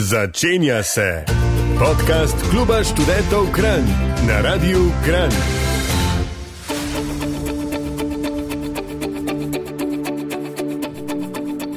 [0.00, 1.24] Začenja se
[1.78, 3.82] podcast Kluba študentov Kran
[4.28, 5.30] na Radiu Kran.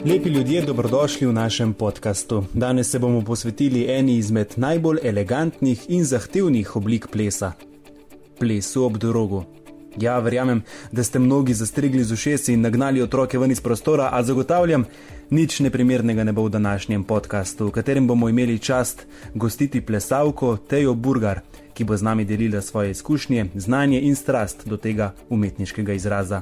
[0.05, 2.45] Lepi ljudje, dobrodošli v našem podkastu.
[2.53, 7.51] Danes se bomo posvetili eni izmed najbolj elegantnih in zahtevnih oblik plesa-
[8.39, 9.60] plesu ob drogu.
[9.99, 10.61] Ja, verjamem,
[10.91, 14.85] da ste mnogi zastrigli z ušesi in nagnali otroke ven iz prostora, a zagotavljam,
[15.29, 20.93] nič neprimernega ne bo v današnjem podkastu, v katerem bomo imeli čast gostiti plesalko Tejo
[20.93, 21.41] Burgar,
[21.73, 26.41] ki bo z nami delila svoje izkušnje, znanje in strast do tega umetniškega izraza.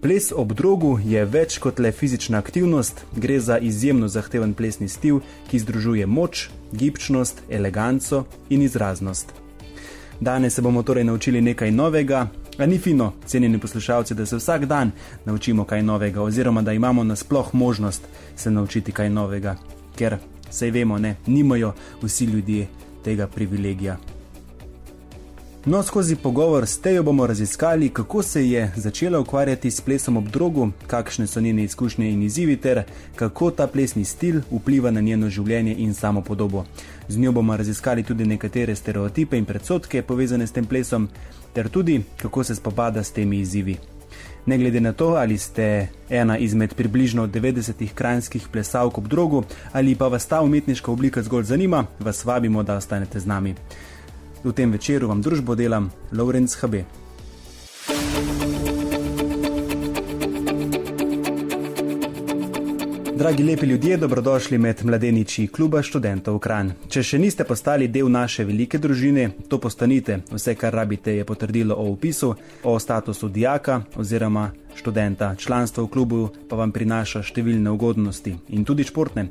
[0.00, 5.20] Ples ob drogu je več kot le fizična aktivnost, gre za izjemno zahteven plesni stil,
[5.50, 9.34] ki združuje moč, gibčnost, eleganco in izraznost.
[10.20, 12.28] Danes se bomo torej naučili nekaj novega,
[12.58, 14.90] A ni fino, cenjeni poslušalci, da se vsak dan
[15.24, 18.02] naučimo kaj novega, oziroma da imamo nasploh možnost
[18.36, 19.56] se naučiti kaj novega,
[19.96, 20.18] ker
[20.50, 21.72] sej vemo, ne, nimajo
[22.02, 22.66] vsi ljudje
[23.04, 23.96] tega privilegija.
[25.64, 30.28] No, skozi pogovor s tejo bomo raziskali, kako se je začela ukvarjati s plesom ob
[30.28, 32.82] drogu, kakšne so njene izkušnje in izzivi, ter
[33.16, 36.64] kako ta plesni stil vpliva na njeno življenje in samo podobo.
[37.08, 41.08] Z njo bomo raziskali tudi nekatere stereotipe in predsotke povezane s tem plesom,
[41.52, 43.76] ter tudi kako se spopada s temi izzivi.
[44.46, 49.94] Ne glede na to, ali ste ena izmed približno 90 krajinskih plesalk ob drogu ali
[49.94, 53.54] pa vas ta umetniška oblika zgolj zanima, vas vabimo, da ostanete z nami.
[54.44, 56.84] V tem večeru vam družbo delam Lawrence HB.
[63.20, 66.70] Dragi lepi ljudje, dobrodošli med mladeniči kluba študentov Kran.
[66.88, 70.22] Če še niste postali del naše velike družine, to postanite.
[70.30, 72.30] Vse, kar rabite, je potrdilo o upisu,
[72.64, 75.34] o statusu dijaka oziroma študenta.
[75.36, 79.26] Članstvo v klubu pa vam prinaša številne ugodnosti in tudi športne.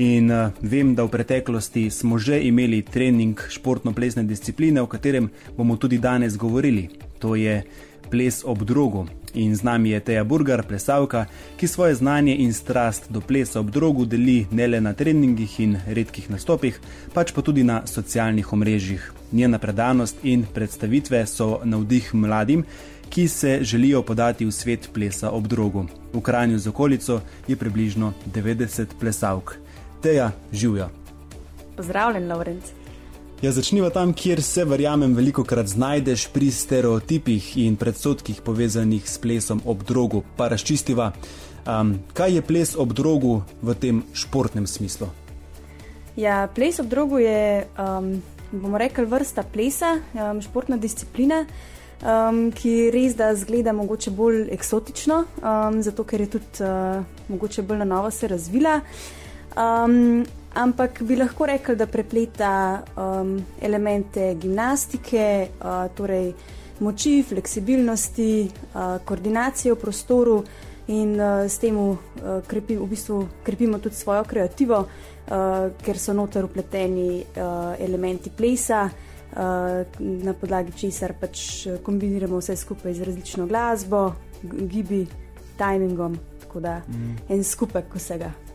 [0.00, 5.76] In uh, vem, da v preteklosti smo že imeli trening športno-plesne discipline, o katerem bomo
[5.76, 6.88] tudi danes govorili.
[7.20, 7.60] To je
[8.10, 9.06] ples ob drogu.
[9.34, 13.70] In z nami je Teja Burgar, plesalka, ki svoje znanje in strast do plesa ob
[13.70, 16.80] drogu deli ne le na treningih in redkih nastopih,
[17.14, 19.12] pač pa tudi na socialnih omrežjih.
[19.32, 22.64] Njena predanost in predstavitve so navdih mladim,
[23.10, 25.86] ki se želijo podati v svet plesa ob drogu.
[26.12, 29.56] V Kranju z okolico je približno 90 plesalk.
[30.02, 30.88] Teja, živijo.
[31.76, 32.75] Pozdravljen, Lorenz.
[33.42, 39.18] Ja, začniva tam, kjer se, verjamem, veliko krat znajdeš pri stereotipih in predsotkih povezanih s
[39.20, 40.22] plesom ob drogu.
[40.38, 41.10] Pa razčistiva,
[41.68, 45.10] um, kaj je ples ob drogu v tem športnem smislu.
[46.16, 48.08] Ja, ples ob drogu je, um,
[48.56, 51.42] bomo rekli, vrsta plesa, um, športna disciplina,
[52.00, 57.68] um, ki res da zgleda mogoče bolj eksotično, um, zato ker je tudi uh, mogoče
[57.68, 58.80] bolj na novo se razvila.
[59.52, 60.24] Um,
[60.56, 66.32] ampak bi lahko rekel, da prepleta um, elemente gimnastike, uh, torej
[66.80, 70.38] moči, fleksibilnosti, uh, koordinacije v prostoru
[70.88, 71.98] in uh, s tem uh,
[72.46, 78.88] krepi, v bistvu krepimo tudi svojo kreativo, uh, ker so noter upleteni uh, elementi plesa.
[79.36, 84.14] Uh, na podlagi česar pač kombiniramo vse skupaj z različno glasbo,
[84.70, 85.04] gibi,
[85.58, 87.16] timingom, tako da mm.
[87.28, 88.45] en skupek vsega.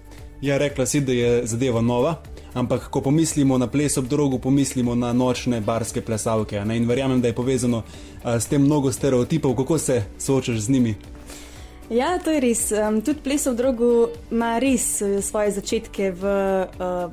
[0.42, 2.16] Ja, rekla si, da je zadeva nova,
[2.54, 6.58] ampak ko pomislimo na ples ob drogu, pomislimo na nočne barske plesalke.
[6.58, 7.84] In verjamem, da je povezano
[8.24, 10.96] a, s tem mnogo stereotipov, kako se soočaš z njimi.
[11.90, 12.72] Ja, to je res.
[12.72, 16.26] Um, tudi ples ob drogu ima res e, svoje začetke v
[16.80, 17.12] uh,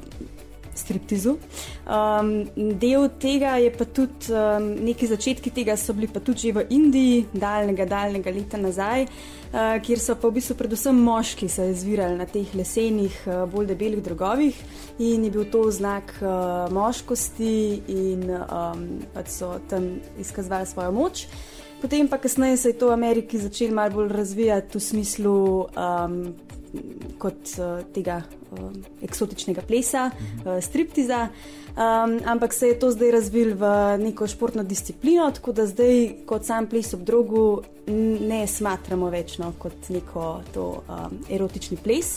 [0.78, 1.34] striptizu.
[1.84, 6.54] Um, del tega je pa tudi, um, neki začetki tega so bili pa tudi že
[6.56, 9.08] v Indiji, daljnega, daljnega leta nazaj.
[9.48, 13.70] Uh, kjer so pa v bistvu predvsem moški se izvirali na teh lesenih, uh, bolj
[13.72, 14.56] debelih drogovih
[14.98, 17.54] in je bil to znak uh, moškosti
[17.88, 18.84] in um,
[19.14, 21.26] pač so tam izkazovali svojo moč.
[21.80, 26.34] Potem pa kasneje se je to v Ameriki začelo malo bolj razvijati v smislu um,
[27.18, 28.68] kot uh, tega uh,
[29.02, 31.28] eksotičnega plesa, uh, striptiza.
[31.78, 33.68] Um, ampak se je to zdaj razvil v
[34.02, 39.52] neko športno disciplino, tako da zdaj, kot sam ples ob drogu, ne smatramo več no,
[39.58, 40.24] kot neko
[40.54, 42.16] to um, erotični ples.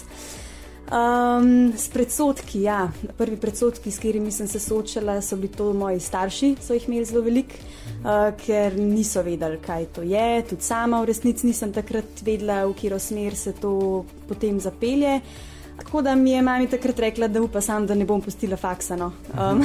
[0.91, 6.01] Um, s predsotki, ja, prvi predsotki, s katerimi sem se soočala, so bili to moji
[6.03, 7.53] starši, so jih imeli zelo velik,
[8.01, 10.25] uh, ker niso vedeli, kaj to je.
[10.49, 15.21] Tudi sama v resnici nisem takrat vedela, v katero smer se to potem zapelje.
[15.21, 15.50] Uh,
[15.83, 18.95] Tako da mi je mami takrat rekla, da upa sam, da ne bom pustila faksa.
[18.95, 19.11] No.
[19.33, 19.63] Um,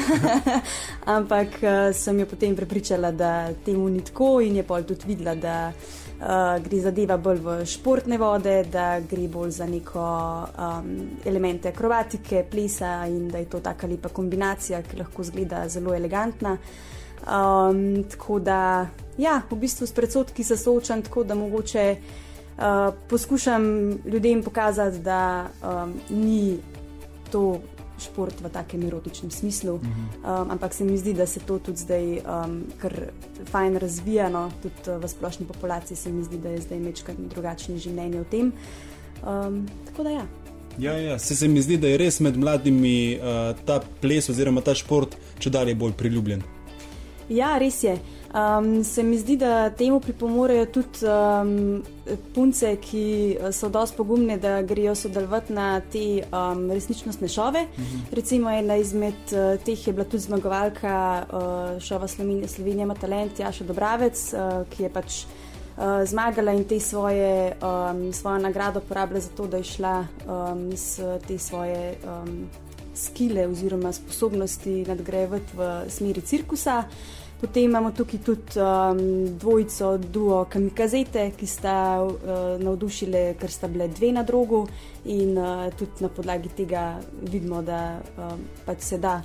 [1.16, 5.34] Ampak uh, sem jo potem prepričala, da temu ni tako in je pol tudi videla,
[5.34, 10.08] da uh, gre zadeva bolj v športne vode, da gre bolj za neko
[10.48, 10.92] um,
[11.24, 16.56] elemente akrobatike, plesa in da je to taka lepa kombinacija, ki lahko zgleda zelo elegantna.
[17.26, 18.86] Um, tako da,
[19.18, 21.90] ja, v bistvu s predsotki se soočam tako, da mogoče
[22.58, 26.58] uh, poskušam ljudem pokazati, da um, ni
[27.30, 27.60] to
[27.98, 29.74] šport v takem erotičnem smislu.
[29.74, 30.42] Uh -huh.
[30.42, 32.92] um, ampak se mi zdi, da se to tudi zdaj um, kar
[33.44, 37.14] fajn razvija, no, tudi uh, v splošni populaciji se mi zdi, da je zdaj nekaj
[37.18, 38.52] drugačnega življenja o tem.
[39.26, 40.26] Um, tako da ja.
[40.78, 41.18] Ja, ja.
[41.18, 45.16] Se, se mi zdi, da je res med mladimi uh, ta ples oziroma ta šport
[45.38, 46.42] če dalje bolj priljubljen.
[47.28, 47.96] Ja, res je.
[48.36, 51.82] Um, se mi zdi, da temu pripomorejo tudi um,
[52.34, 57.62] punce, ki so dosti pogumne, da grejo sodelovati na te um, resničnostne šove.
[57.62, 57.96] Uh mhm.
[57.96, 58.14] -huh.
[58.14, 63.40] Recimo ena izmed uh, teh je bila tudi zmagovalka uh, šova Slovenija, Slovenija ima talent,
[63.40, 69.20] Jaša Dobravec, uh, ki je pač uh, zmagala in te svoje, um, svojo nagrado porabila
[69.20, 71.94] za to, da je šla um, s te svoje.
[72.04, 72.48] Um,
[72.96, 76.78] Skile oziroma sposobnosti nadgrajevati v smeri cirkusa.
[76.86, 82.14] Uh, Potem imamo tukaj tudi um, dvojico, duo Kamikazete, ki sta uh,
[82.62, 84.62] navdušile, ker sta bile dve na drogu,
[85.04, 86.86] in uh, tudi na podlagi tega
[87.28, 89.18] vidimo, da um, pač se da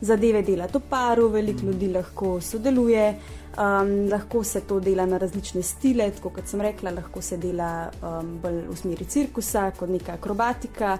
[0.00, 3.04] zadeve delati v paru, veliko ljudi lahko sodeluje,
[3.60, 7.90] um, lahko se to dela na različne stile, tako kot sem rekla, lahko se dela
[8.00, 10.96] um, bolj v smeri cirkusa, kot neka akrobatika.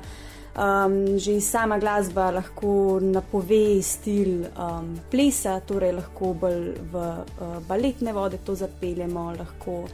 [0.56, 8.12] Um, že sama glasba lahko napove stil um, plesa, torej lahko bolj v uh, baletne
[8.12, 9.84] vode to zapeljemo, lahko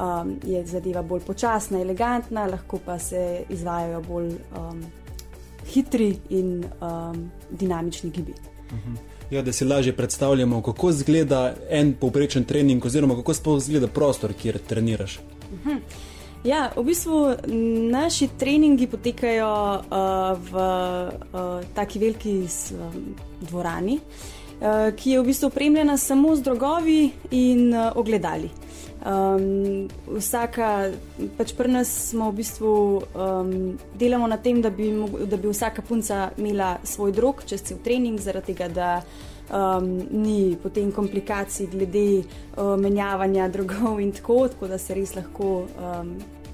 [0.00, 4.82] um, je zadeva bolj počasna, elegantna, lahko pa se izvajajo bolj um,
[5.70, 8.34] hitri in um, dinamični gibi.
[8.72, 8.94] Mhm.
[9.30, 14.32] Ja, da si lažje predstavljamo, kako izgleda en povprečen trening, oziroma kako sploh izgleda prostor,
[14.32, 15.20] kjer treniraš.
[15.52, 15.76] Uh mhm.
[16.44, 17.36] Ja, v bistvu
[17.92, 22.32] naši treningi potekajo uh, v uh, taki veliki
[22.72, 23.12] um,
[23.44, 28.48] dvorani, uh, ki je v bistvu opremljena samo z drogovi in uh, ogledali.
[29.00, 30.92] Um, vsaka,
[31.38, 33.52] pač pri nas smo v bistvu um,
[33.96, 34.92] delamo na tem, da bi,
[35.24, 38.90] da bi vsaka punca imela svoj drog čez cel trening, zaradi tega, da
[39.48, 45.64] um, ni potem komplikacij glede uh, menjavanja drugov in tako, tako da se res lahko
[45.64, 46.10] um,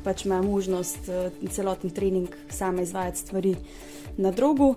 [0.07, 3.57] pač ima možnost uh, celoten trening sama izvajati stvari
[4.23, 4.77] na drogu.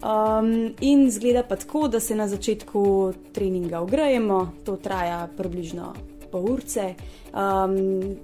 [0.00, 5.92] Um, in zgleda pa tako, da se na začetku treninga ogrejemo, to traja približno
[6.32, 6.94] pol urce.
[7.32, 8.16] Um,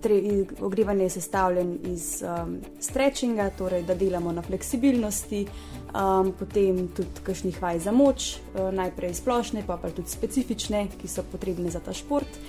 [0.60, 5.46] ogrevanje je sestavljen iz um, stretchinga, torej da delamo na fleksibilnosti,
[5.94, 11.08] um, potem tudi kakšnih vaj za moč, uh, najprej splošne, pa pa tudi specifične, ki
[11.08, 12.40] so potrebne za ta šport.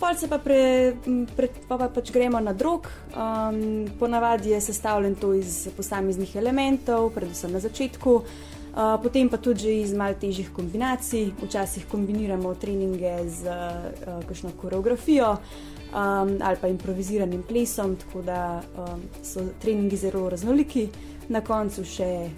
[0.00, 0.94] Pol se pa, pre,
[1.36, 2.88] pre, pa, pa pač gremo na drog.
[3.12, 9.80] Um, ponavadi je sestavljen to iz posameznih elementov, predvsem na začetku, uh, potem pa tudi
[9.80, 11.32] iz malce težjih kombinacij.
[11.42, 13.50] Včasih kombiniramo treninge z
[14.28, 15.36] kakšno koreografijo
[15.92, 18.62] ali pa improviziranim plesom, tako da
[19.22, 20.88] so treningi zelo raznoliki,
[21.28, 22.30] na koncu še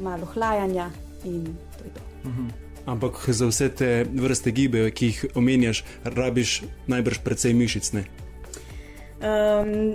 [0.00, 0.90] malo hlajanja
[1.24, 1.44] in
[1.78, 2.28] to je to.
[2.28, 2.48] Mhm.
[2.86, 7.92] Ampak za vse te vrste gibe, ki jih omenjaš, rabiš najbrž precej mišic.
[7.92, 8.00] Um,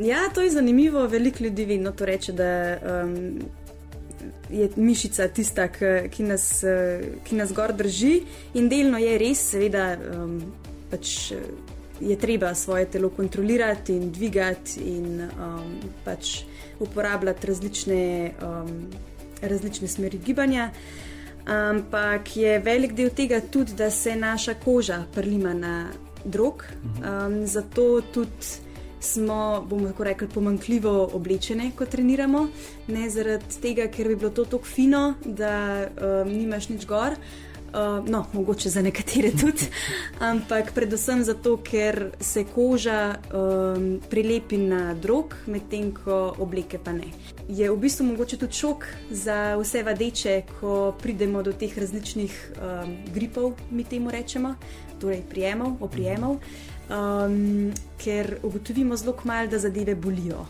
[0.06, 1.07] ja, to je zanimivo.
[1.07, 3.41] Veliko ljudi vedno to reče, da um,
[4.50, 6.63] je mišica tista, ki nas,
[7.24, 8.19] ki nas gor drži.
[8.53, 10.39] In delno je res, seveda, um,
[10.91, 11.32] pač
[12.00, 16.44] je treba svoje telo kontrolirati in dvigati in um, pač
[16.79, 18.88] uporabljati različne, um,
[19.41, 20.70] različne smeri gibanja.
[21.46, 25.88] Ampak je velik del tega tudi, da se naša koža prelima na
[26.25, 26.65] drog.
[26.84, 28.64] Um, zato tudi
[29.05, 32.47] smo, bomo tako rekli, pomankljivo oblečene, ko treniramo.
[32.88, 37.17] Ne zaradi tega, ker bi bilo to tako fino, da um, nimaš nič gor.
[37.75, 39.67] Uh, no, mogoče za nekatere tudi,
[40.24, 47.12] ampak predvsem zato, ker se koža um, prilepi na drog, medtem ko obleke pa ne
[47.50, 52.95] je v bistvu mogoče tudi šok za vse vadeče, ko pridemo do teh različnih um,
[53.13, 54.55] gripov, mi temu rečemo,
[55.00, 56.38] torej prijemov, oprijemov.
[56.86, 60.46] Um, ker ugotovimo zelo malo, da zadeve bolijo.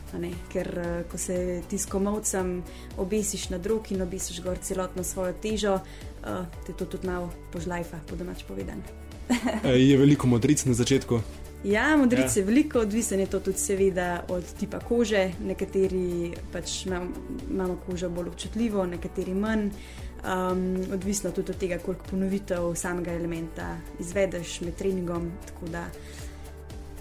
[0.51, 2.63] Ker uh, ko se ti s komovcem
[2.97, 7.97] obesiš na drog in obesiš gor celotno svojo težo, uh, te to tudi malo požlajfa,
[8.09, 8.83] po domač povedan.
[9.89, 11.21] je veliko modric na začetku?
[11.65, 12.45] Ja, modrice je ja.
[12.45, 15.31] veliko, odvisen je to tudi, seveda, od tipa kože.
[15.41, 19.69] Nekateri pač imamo kožo bolj občutljivo, nekateri manj.
[20.25, 25.31] Um, odvisno tudi od tega, koliko ponovitev samega elementa izvedeš med treningom.
[25.71, 25.87] Da,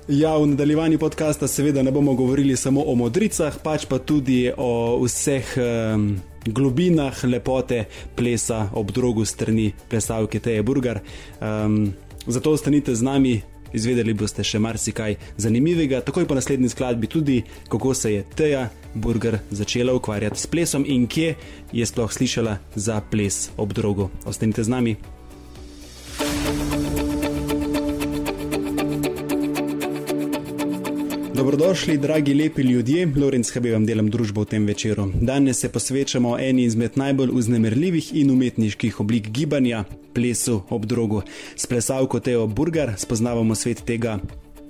[0.08, 5.00] Ja, v nadaljevanju podcasta seveda ne bomo govorili samo o modricah, pač pa tudi o
[5.00, 11.00] vseh um, globinah lepote plesa ob drogu strani plesalke Teje Burger.
[11.40, 11.94] Um,
[12.26, 13.40] zato ostanite z nami,
[13.73, 16.02] izvedeli boste še marsikaj zanimivega.
[16.04, 17.40] Takoj po naslednji skladbi tudi,
[17.73, 21.32] kako se je Teja Burger začela ukvarjati s plesom in kje
[21.73, 24.11] je sploh slišala za ples ob drogu.
[24.28, 24.96] Ostanite z nami.
[31.35, 35.09] Dobrodošli, dragi lepi ljudje, Lorenz Habe vam delam družbo v tem večeru.
[35.21, 41.23] Danes se posvečamo eni izmed najbolj uznemirljivih in umetniških oblik gibanja, plesu ob drogu.
[41.57, 44.19] S plesalko Teo Burger spoznavamo svet tega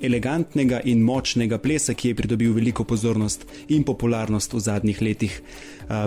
[0.02, 5.38] elegantnega in močnega plesa, ki je pridobil veliko pozornost in popularnost v zadnjih letih.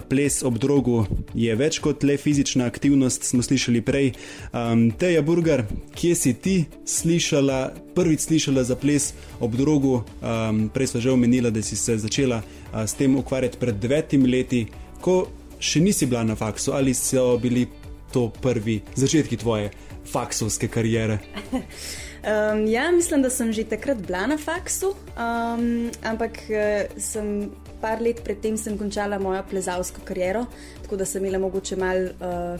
[0.09, 1.05] Ples ob drogu
[1.37, 4.11] je več kot le fizična aktivnost, smo slišali prej.
[4.51, 5.65] Um, Teja Burger,
[5.95, 10.01] kje si ti slišala, prvič slišala za ples ob drogu?
[10.21, 14.29] Um, prej smo že omenila, da si se začela uh, s tem ukvarjati pred devetimi
[14.29, 14.65] leti,
[15.01, 15.27] ko
[15.59, 17.67] še nisi bila na faksu ali so bili
[18.13, 19.71] to prvi začetki tvoje
[20.07, 21.19] faksovske karijere.
[22.27, 27.47] Um, ja, mislim, da sem že takrat bila na faksu, um, ampak uh, sem
[27.81, 30.45] par let predtem končala mojo plezalsko kariero,
[30.83, 31.97] tako da sem imela mogoče mal.
[32.19, 32.59] Uh,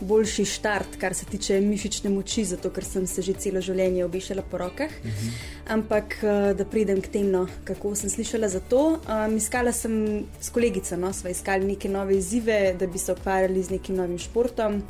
[0.00, 4.42] Boljši štart, kar se tiče mišične moči, zato ker sem se že celo življenje obešala
[4.42, 4.90] po rokah.
[5.00, 5.14] Uh mhm.
[5.16, 5.72] -huh.
[5.72, 9.00] Ampak, uh, da pridem k temu, kako sem slišala za to.
[9.08, 13.62] Um, iskala sem s kolegico, no, sva iskali neke nove izzive, da bi se ukvarjali
[13.62, 14.82] z nekim novim športom.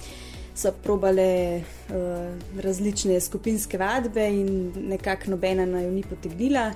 [0.57, 6.71] Uh, so probale uh, različne skupinske vadbe in nekako nobena naj ni potegnila.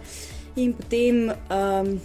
[0.57, 2.01] In potem um,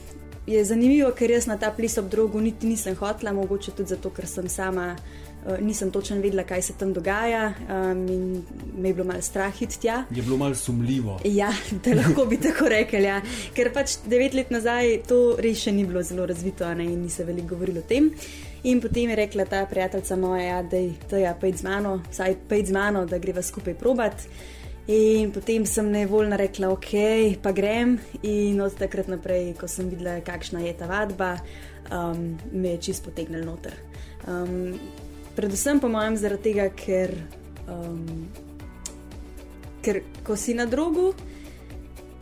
[0.48, 4.10] je zanimivo, ker jaz na ta ples ob drogu niti nisem hotla, mogoče tudi zato,
[4.10, 4.94] ker sem sama.
[5.46, 8.24] Uh, nisem točno vedela, kaj se tam dogaja, um, in
[8.78, 10.04] me je bilo malo strah iti tja.
[10.10, 11.20] Je bilo malo sumljivo.
[11.26, 11.52] Ja,
[11.86, 13.04] da lahko bi tako rekel.
[13.04, 13.20] Ja.
[13.54, 17.10] Ker pač devet let nazaj to res še ni bilo zelo razvito ne, in ni
[17.10, 18.10] se veliko govorilo o tem.
[18.66, 22.64] In potem je rekla ta prijateljica moja, da je ja, pej z mano, vsaj pej
[22.66, 24.26] z mano, da greva skupaj probat.
[24.88, 26.90] In potem sem nevoljno rekla, ok,
[27.42, 28.00] pa grem.
[28.24, 31.36] In od takrat naprej, ko sem videla, kakšna je ta vadba,
[31.94, 33.78] um, me je čist potegnil noter.
[34.26, 34.80] Um,
[35.38, 37.14] predvsem po mojem zaradi tega, ker,
[37.70, 38.26] um,
[39.86, 41.12] ker ko si na drogu,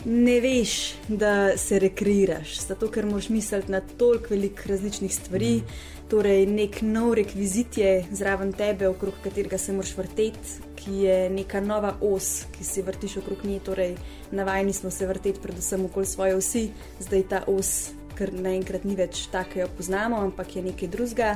[0.04, 4.36] ne veš, da se rekreiraš, zato ker moraš misliti na toliko
[4.68, 5.56] različnih stvari.
[5.64, 11.16] Mm torej nek nov rekvizit je zraven tebe, okrog katerega se moraš vrteti, ki je
[11.34, 13.60] neka nova os, ki se vrtiš okrog nje.
[13.66, 13.96] Torej,
[14.32, 16.68] navajeni smo se vrteti predvsem okoli svoje osi,
[17.00, 21.34] zdaj ta os, ker naenkrat ni več tako, jo poznamo, ampak je nekaj drugega.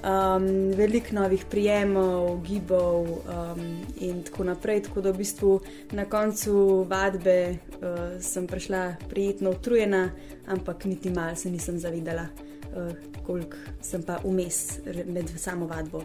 [0.00, 3.64] Um, veliko novih prijemov, gibov um,
[4.00, 4.88] in tako naprej.
[4.88, 5.54] Tako da v bistvu
[5.94, 10.08] na koncu vadbe uh, sem prišla prijetno utrujena,
[10.48, 12.49] ampak niti malo se nisem zavedala.
[12.76, 12.92] Eh,
[13.26, 16.02] koliko sem pa vmes med samo vadbo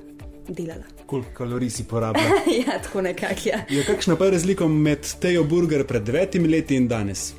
[0.48, 0.84] delala.
[1.06, 2.26] Koliko kalorij si porabila?
[2.68, 3.42] ja, tako nekako.
[3.46, 3.60] Ja.
[3.70, 7.34] Je kakšna pa razlika med Tejo Burger pred devetimi leti in danes?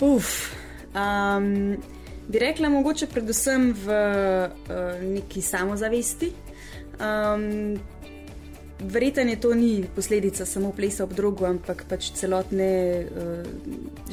[0.00, 0.54] Uf.
[0.94, 1.76] Um,
[2.28, 6.32] bi rekla, mogoče predvsem v uh, neki samozavesti.
[6.98, 7.78] Um,
[8.78, 12.70] Verjetno to ni posledica samo plesa ob drogu, ampak pač celotne
[13.10, 13.48] uh,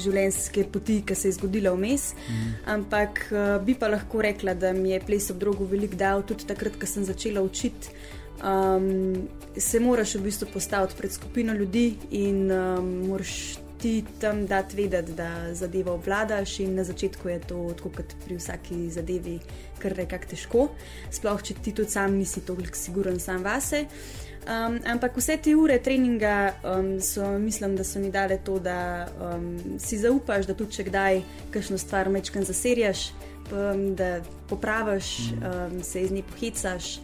[0.02, 2.14] življenjske poti, ki se je zgodila vmes.
[2.16, 2.54] Mm.
[2.74, 6.50] Ampak uh, bi pa lahko rekla, da mi je ples ob drogu veliko dal, tudi
[6.50, 7.94] takrat, ko sem začela učiti.
[8.42, 11.86] Um, se moraš v bistvu postaviti pred skupino ljudi
[12.18, 16.60] in um, moraš ti tam dati vedeti, da zadevo obvladaš.
[16.60, 19.40] In na začetku je to, tako kot pri vsaki zadevi,
[19.80, 20.68] kar nekako težko,
[21.14, 23.86] sploh če ti tudi sam nisi toliko siguren sam vase.
[24.46, 29.08] Um, ampak vse te ure treninga um, so, mislim, da so mi dale to, da
[29.18, 33.08] um, si zaupaš, da tudi če kdaj kakšno stvar mečkam zaserjaš,
[33.50, 37.00] um, da popraviš, um, se iz nje pohicaš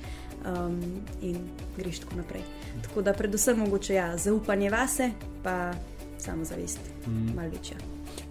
[0.46, 0.78] um,
[1.22, 1.40] in
[1.78, 2.44] greš tako naprej.
[2.82, 5.10] Tako da predvsem mogoče ja, zaupanje vase,
[5.44, 5.74] pa
[6.22, 7.34] samo zavest, mm.
[7.36, 7.78] malo večja.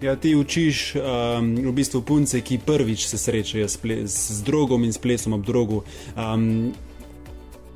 [0.01, 4.93] Ja, ti učiš um, v bistvu punce, ki prvič se srečajo s, s drogom in
[4.93, 5.83] s plesom ob drogu.
[6.15, 6.71] Um,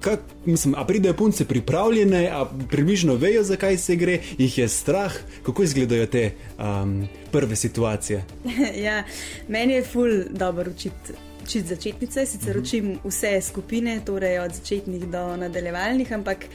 [0.05, 5.13] kak, mislim, a pridejo punce pripravljene, a približno vejo, zakaj se gre, jih je strah,
[5.43, 8.23] kako izgledajo te um, prve situacije.
[8.85, 9.03] ja,
[9.47, 11.17] meni je ful dobro učiti.
[11.47, 12.63] Čist začetnice, sicer mhm.
[12.63, 16.45] učim vse skupine, torej od začetnih do nadaljevalnih, ampak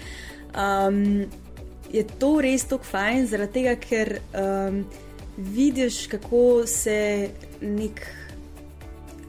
[0.54, 1.26] um,
[1.92, 4.82] je to res tako fajn, zaradi tega, ker um,
[5.36, 7.28] vidiš, kako se
[7.62, 8.02] nek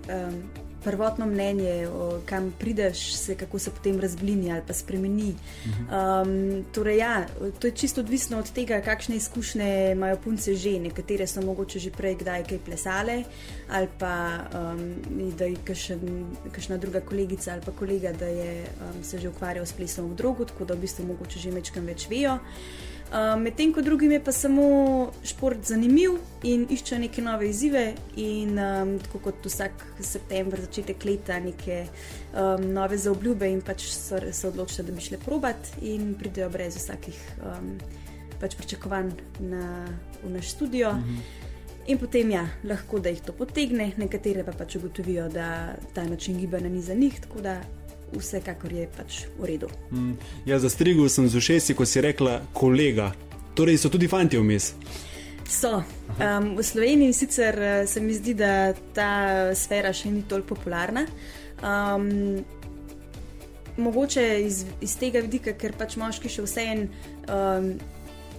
[0.10, 0.42] um,
[0.84, 5.36] prvotno mnenje, o, kam prideš, se, kako se potem razblini ali pa spremeni.
[5.68, 7.26] Um, torej, ja,
[7.60, 10.80] to je čisto odvisno od tega, kakšne izkušnje imajo punce že.
[10.80, 13.24] Nekatere so mogoče že prej kdaj kaj plesale,
[13.70, 14.96] ali pa um,
[15.38, 15.56] da je
[16.52, 20.16] kakšna druga kolegica ali pa kolega, da je um, se že ukvarjal s plesom v
[20.16, 22.40] drogu, tako da v bistvu mogoče že mečkam več vejo.
[23.12, 26.12] Um, Medtem ko drugim je pa samo šport zanimiv
[26.48, 31.82] in išče neke nove izzive, in um, tako kot vsak september, začetek leta, neke
[32.32, 36.80] um, nove zaobljube, in pač so se odločili, da bi šli probat, in pridejo brez
[36.80, 37.74] vsakih um,
[38.40, 39.86] pač pričakovanj na,
[40.24, 40.96] v naš studio.
[40.96, 41.50] -hmm.
[41.88, 46.38] In potem ja, lahko da jih to potegne, nekatere pa pač ugotovijo, da ta način
[46.38, 47.62] gibanja ni za njih, tako da
[48.16, 49.70] vsekakor je pač v redu.
[49.92, 53.12] Mm, ja, zastrigel sem z ušesi, ko si rekla, kolega.
[53.56, 54.74] Torej so tudi fanti vmes.
[55.52, 55.84] So.
[56.20, 59.12] Um, v Sloveniji sicer eh, se mi zdi, da ta
[59.56, 61.06] sfera še ni toliko popularna.
[61.62, 62.44] Um,
[63.78, 66.88] mogoče iz, iz tega vidika, ker pač moški še vseeno
[67.28, 67.74] um,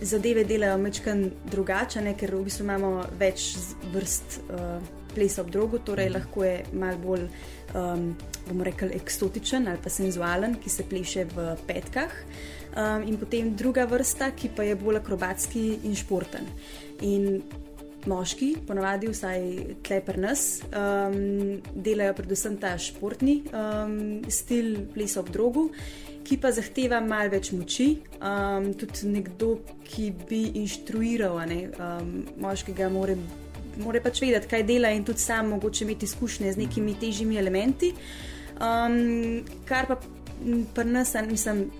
[0.03, 2.17] zadeve delajo mečkan drugače, ne?
[2.19, 3.53] ker v bistvu imamo več
[3.93, 6.19] vrst uh, plesa ob drogu, torej mhm.
[6.19, 7.29] lahko je mal bolj.
[7.73, 8.13] Um,
[8.49, 12.13] bomo rekli, eksotičen ali pa senzualen, ki se pleše v petkah.
[12.77, 16.49] Um, in potem druga vrsta, ki pa je bolj akrobatski in športen.
[17.07, 17.43] In
[18.09, 19.43] moški, ponavadi vsaj
[19.87, 25.69] tlepr nas, um, delajo predvsem ta športni um, stil plesa ob drogu.
[26.23, 32.13] Ki pa zahteva malo več moči, um, tudi nekdo, ki bi inštruiral, ne, um,
[32.45, 33.17] moškega, mora,
[33.81, 37.93] mora pač vedeti, kaj dela, in tudi sam mogoče imeti izkušnje z nekimi težjimi elementi.
[37.93, 39.97] Uh, Um, kar pa
[40.75, 41.71] pri nas, mislim,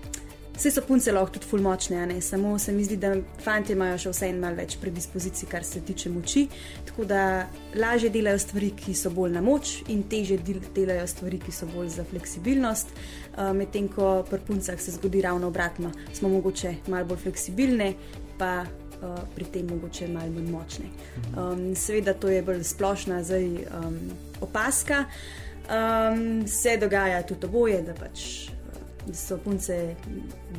[0.55, 4.41] vse so punce lahko tudi fulmočne, samo se mi zdi, da fanti imajo še vseeno
[4.41, 6.45] malo več predispozicij, kar se tiče moči.
[6.87, 7.47] Tako da
[7.79, 10.39] lažje delajo stvari, ki so bolj na moč, in teže
[10.75, 12.93] delajo stvari, ki so bolj za fleksibilnost.
[13.37, 17.93] Um, Medtem ko pri puncah se zgodi ravno obratno, smo mogoče malo bolj fleksibilne.
[18.37, 18.63] Pa
[19.03, 20.85] Uh, pri tem mogoče malo manj močne.
[21.35, 23.97] Um, seveda, to je bolj splošna zdaj, um,
[24.41, 25.03] opaska.
[25.67, 28.47] Um, se dogaja tudi oboje, da pač
[29.07, 29.95] da so punce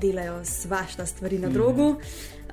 [0.01, 1.97] delajo svašta stvari na drogu.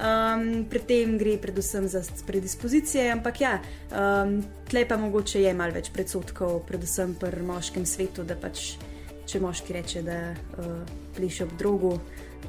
[0.01, 3.59] Um, pri tem gre predvsem za predispozicije, ampak ja,
[3.91, 4.39] um,
[4.69, 8.77] tle pa mogoče je malo več predsotkov, predvsem pri moškem svetu, da pač
[9.29, 10.71] če moški reče, da uh,
[11.15, 11.99] pleše ob drogu,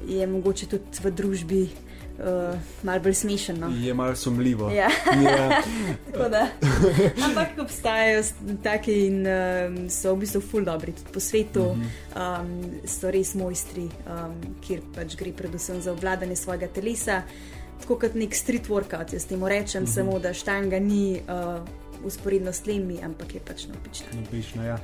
[0.09, 1.63] je mogoče tudi v družbi
[2.23, 3.55] uh, malo bolj smešno.
[3.57, 3.71] No.
[3.77, 4.71] Je malo sumljivo.
[4.71, 4.91] Ja.
[5.23, 5.63] Ja.
[7.27, 8.23] Ampak obstajajo
[8.63, 12.53] taki in um, so v bistvu ful dobri tudi po svetu, um,
[12.87, 17.23] so res mojstri, um, kjer pač gre predvsem za obvladanje svojega telesa.
[17.83, 19.91] Tako kot nek street workout, jaz temu rečem, mhm.
[19.91, 19.95] -huh.
[19.95, 21.21] samo da štanga ni.
[21.29, 21.61] Uh,
[22.05, 24.07] Usporedno s temi, ampak je pač napična.
[24.21, 24.79] napična ja.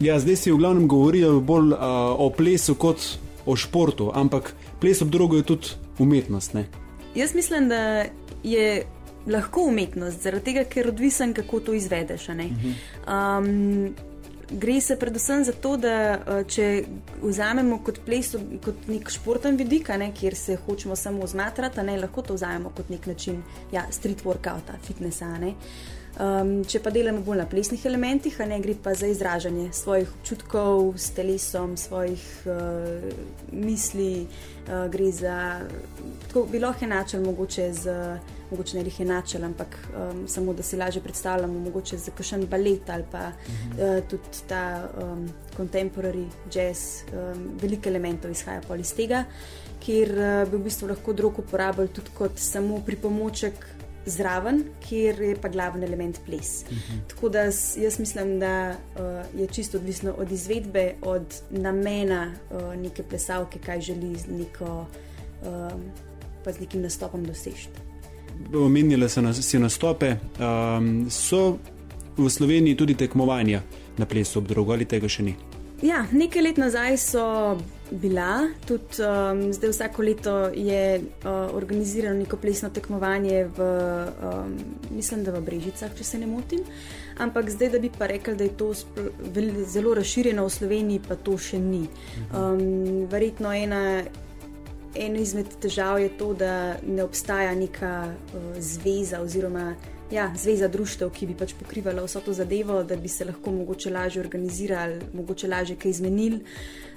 [0.00, 1.78] Ja, zdaj si v glavnem govoril bolj uh,
[2.18, 2.98] o plesu kot
[3.46, 6.54] o športu, ampak ples ob drogu je tudi umetnost.
[6.54, 6.66] Ne?
[7.14, 8.04] Jaz mislim, da
[8.42, 8.86] je
[9.26, 12.28] lahko umetnost, zaradi tega, ker odvisen, kako to izvedeš.
[12.28, 13.94] Um,
[14.50, 16.84] gre se predvsem za to, da uh, če
[17.22, 22.22] vzamemo kot ples, kot nek športen vidik, ne, kjer se hočemo samo zmatrati, ne, lahko
[22.22, 25.30] to vzamemo kot nek način ja, street workouta, fitnessa.
[25.38, 25.54] Ne.
[26.14, 30.92] Um, če pa delamo bolj na plesnih elementih, ne gre pa za izražanje svojih občutkov
[30.94, 33.08] s telesom, svojih uh,
[33.50, 35.38] misli, uh, gre za.
[36.28, 37.96] Tako bi lahko enačili, mogoče, z,
[38.52, 42.94] mogoče ne jih enačili, ampak um, samo da si lažje predstavljamo, mogoče za kakšen balet
[42.94, 43.74] ali pa mhm.
[43.74, 45.26] uh, tudi ta um,
[45.58, 49.24] contemporary jazz, um, veliko elementov izhaja iz tega,
[49.82, 53.73] kjer uh, bi v bistvu lahko drug uporabljali tudi kot samo pripomoček
[54.06, 56.62] zraven, kjer je pa glavni element ples.
[56.62, 56.80] Uh mhm.
[56.80, 57.08] -huh.
[57.08, 57.42] Tako da
[57.82, 63.80] jaz mislim, da uh, je čisto odvisno od izvedbe, od namena uh, neke plesalke, kaj
[63.80, 64.86] želi z, neko,
[65.42, 67.68] uh, z nekim nastopom doseči.
[68.54, 71.58] Omenili si nastope, um, so
[72.16, 73.62] v Sloveniji tudi tekmovanja
[73.98, 75.34] na plesu ob drogu ali tega še ni?
[75.82, 77.24] Ja, nekaj let nazaj so
[77.94, 83.68] bila, tudi um, zdaj vsako leto je uh, organizirano neko plesno tekmovanje v,
[84.22, 84.56] um,
[84.90, 86.64] mislim, da v Brežicah, če se ne motim.
[87.18, 88.72] Ampak zdaj, da bi pa rekel, da je to
[89.70, 91.86] zelo razširjeno v Sloveniji, pa to še ni.
[92.34, 94.02] Um, verjetno ena.
[94.94, 99.72] Eno izmed težav je to, da ne obstaja neka uh, zveza oziroma
[100.14, 103.90] ja, zveza društev, ki bi pač pokrivala vso to zadevo, da bi se lahko mogoče
[103.90, 106.40] lažje organizirali, mogoče lažje kaj izmenili.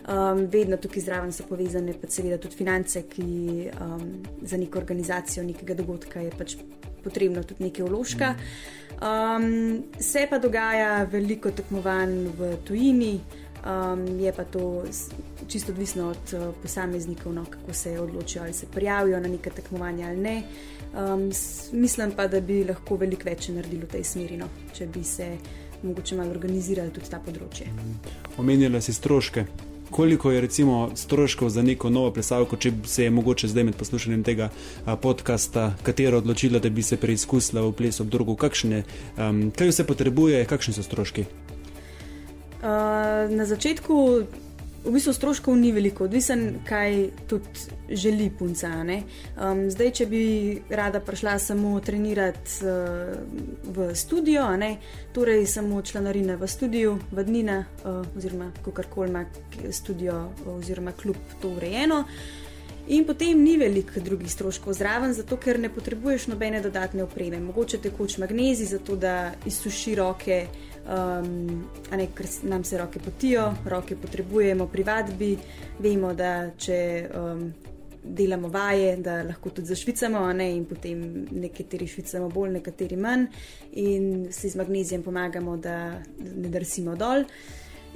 [0.08, 3.26] Um, vedno tukaj zraven so povezane, pa seveda tudi finance, ki
[3.74, 4.06] um,
[4.42, 6.56] za neko organizacijo nekega dogodka je pač
[7.04, 8.36] potrebno tudi nekaj vložka.
[8.98, 13.18] Um, se pa dogaja veliko tekmovanj v tujini,
[13.66, 14.84] um, je pa to
[15.48, 20.08] čisto odvisno od uh, posameznikov, no, kako se odločijo, ali se prijavijo na neke tekmovanja
[20.08, 20.44] ali ne.
[20.94, 21.32] Um,
[21.72, 25.38] mislim pa, da bi lahko veliko več naredili v tej smeri, no, če bi se
[25.84, 27.68] mogoče malo organizirali tudi ta področje.
[28.38, 29.46] Omenjala si stroške.
[29.92, 34.24] Koliko je recimo stroškov za neko novo plesalko, če se je mogoče zdaj med poslušanjem
[34.24, 34.50] tega
[35.02, 38.84] podcasta, katero odločila, da bi se preizkusila v ples ob drugu, kakšne,
[39.16, 41.24] um, kaj vse potrebuje, kakšni so stroški?
[42.58, 43.94] Uh, na začetku
[44.88, 47.46] v bistvu stroškov ni veliko, odvisen, kaj tudi
[47.90, 48.72] želi punca.
[48.82, 50.24] Um, zdaj, če bi
[50.70, 53.14] rada prišla samo trenirati uh,
[53.68, 54.48] v studio,
[55.14, 59.26] torej samo članarine v studiu, v Dnina, uh, oziroma kako koli ima
[59.72, 62.06] studio oziroma klub to urejeno.
[62.88, 67.40] In potem ni veliko drugih stroškov zraven, zato ker ne potrebuješ nobene dodatne opreme.
[67.44, 70.46] Mogoče tekoč magnezi, zato da izsuši roke,
[70.88, 75.32] um, ne, ker nam se roke potijo, roke potrebujemo pri vadbi.
[75.80, 76.80] Vemo, da če
[77.14, 77.44] um,
[78.04, 83.28] delamo vaje, da lahko tudi zašvicamo, ne, in potem nekateri švicamo bolj, nekateri manj,
[83.84, 85.78] in si z magnezijem pomagamo, da
[86.18, 87.26] ne drsimo dol.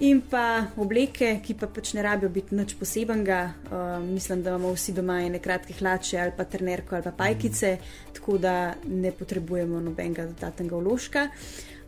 [0.02, 3.42] In pa obleke, ki pa pač ne rabijo biti nič posebenega.
[3.68, 7.76] Uh, mislim, da imamo vsi doma ene kratke hlače ali pa trenerko ali pa pajkice,
[7.76, 8.14] mm.
[8.18, 11.28] tako da ne potrebujemo nobenega dodatnega vložka.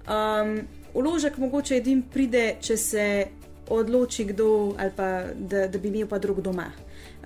[0.06, 0.60] Um,
[0.94, 3.06] vložek mogoče edin pride, če se
[3.70, 6.72] odloči kdo ali pa da, da bi imel pa drug doma.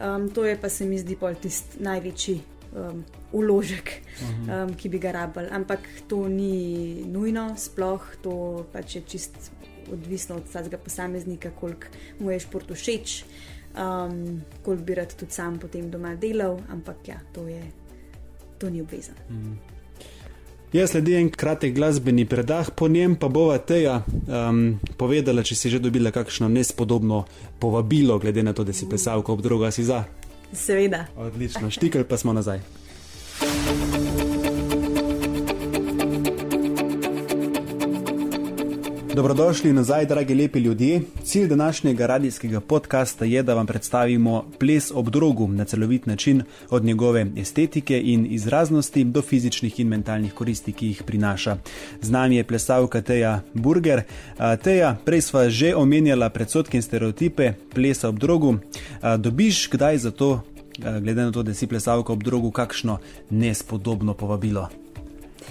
[0.02, 2.40] Um, to je pa se mi zdi pol tisti največji.
[2.78, 3.90] Um, uložek,
[4.22, 4.50] mhm.
[4.52, 9.52] um, ki bi ga rabili, ampak to ni nujno, sploh to pač je čist
[9.92, 11.88] odvisno od vsakega posameznika, koliko
[12.20, 13.24] mu je šport všeč,
[13.72, 17.64] um, koliko bi rad tudi sam potem doma delal, ampak ja, to, je,
[18.60, 19.16] to ni obvezno.
[19.30, 19.77] Mm.
[20.74, 25.70] Jaz sledi en kratek glasbeni predah, po njem pa bova teja um, povedala, če si
[25.72, 27.24] že dobila kakšno nespodobno
[27.60, 30.04] povabilo, glede na to, da si plesalka ob druga si za.
[30.52, 31.06] Seveda.
[31.16, 32.60] Odlično, štikal pa smo nazaj.
[39.18, 41.02] Dobrodošli nazaj, dragi lepi ljudje.
[41.24, 46.84] Cilj današnjega radijskega podcasta je, da vam predstavimo ples ob drogu na celovit način, od
[46.86, 51.58] njegove estetike in izraznosti do fizičnih in mentalnih koristi, ki jih prinaša.
[52.02, 54.02] Z nami je plesalka Teja Burger.
[54.64, 58.58] Teja, prej sva že omenjala predsotke in stereotipe plesa ob drogu.
[59.18, 60.42] Dobiš kdaj za to,
[60.78, 63.00] glede na to, da si plesalka ob drogu, kakšno
[63.30, 64.70] nespodobno povabilo?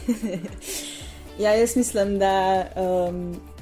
[1.43, 2.65] ja, jaz mislim, da.
[3.11, 3.56] Um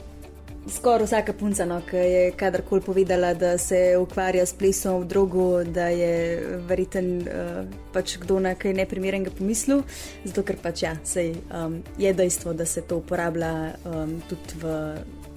[0.68, 5.64] skoraj vsaka punca, no, ki je kadarkoli povedala, da se ukvarja s plesom v drogu,
[5.64, 9.82] da je verjeten uh, pač kdo na kaj neprimernega pomislil.
[10.24, 14.74] Zato ker pač ja, sej, um, je dejstvo, da se to uporablja um, tudi v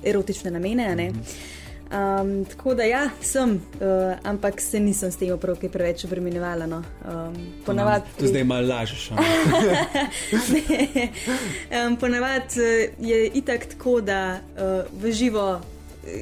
[0.03, 0.93] erotične namene.
[0.95, 1.55] Mm -hmm.
[1.87, 6.65] Um, tako da, ja, sem, uh, ampak se nisem s tem opravki preveč obremenjevala.
[6.67, 6.81] No.
[7.07, 9.11] Um, ponavad, no, to zdaj malo lažeš.
[11.71, 15.61] um, ponavadi uh, je itak tako, da uh, v živo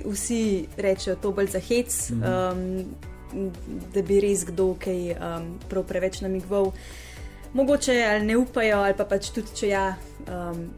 [0.05, 2.85] vsi rečejo to bolj za hec, mm -hmm.
[3.33, 3.49] um,
[3.93, 6.71] da bi res kdo kaj um, prav preveč namigval.
[7.53, 9.95] Mogoče ali ne upajo, ali pa pač tudi če ja.
[10.27, 10.69] Um,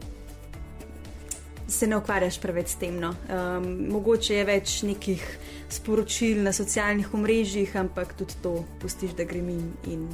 [1.68, 2.96] se ne ukvarjaš preveč s tem.
[3.00, 3.14] No.
[3.28, 5.22] Um, mogoče je več nekih
[5.70, 9.72] sporočil na socialnih omrežjih, ampak tudi to pustiš, da grem in.
[9.86, 10.04] in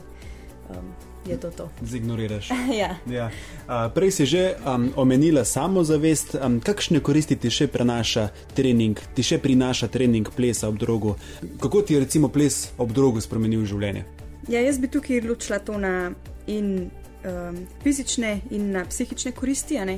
[0.70, 1.70] um, Je to to.
[1.80, 2.50] Zignoriraš.
[2.80, 2.96] ja.
[3.08, 3.30] Ja.
[3.64, 6.34] Uh, prej si že um, omenila samozavest.
[6.36, 11.14] Um, kakšne koristi ti še prenaša trening, ti še prinaša trening plesa ob drogu?
[11.60, 14.04] Kako ti je recimo ples ob drogu spremenil življenje?
[14.52, 16.12] Ja, jaz bi tukaj ločila to na
[16.44, 16.92] in,
[17.24, 19.80] um, fizične in na psihične koristi.
[19.80, 19.96] Uh,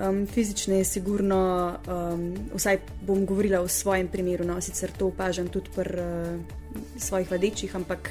[0.00, 5.48] Um, fizične je sigurno, um, vsaj bom govorila o svojem primeru, no, sicer to opažam
[5.48, 6.40] tudi pri uh,
[6.96, 8.10] svojih vadečih, ampak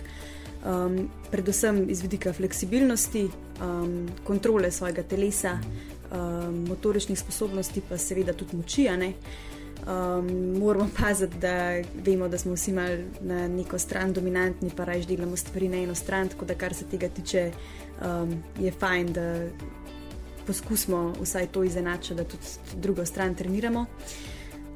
[0.66, 3.30] um, predvsem iz vidika fleksibilnosti,
[3.62, 5.58] um, kontrole svojega telesa,
[6.12, 8.88] um, motoričnih sposobnosti, pa seveda tudi moči.
[9.82, 15.06] Um, moramo paziti, da vemo, da smo vsi mal na neko stran dominantni, pa raje
[15.06, 17.52] delamo stvari na eno stran, tako da kar se tega tiče,
[18.06, 19.48] um, je fajn, da
[20.52, 22.44] poskusimo vsaj to izenačiti, da tudi
[22.76, 23.86] drugo stran treniramo.